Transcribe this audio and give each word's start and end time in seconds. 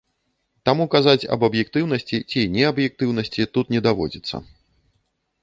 Таму 0.69 0.87
казаць 0.95 1.27
аб 1.35 1.45
аб'ектыўнасці 1.47 2.17
ці 2.31 2.39
неаб'ектыўнасці 2.57 3.47
тут 3.59 3.65
не 3.77 3.85
даводзіцца. 3.91 4.35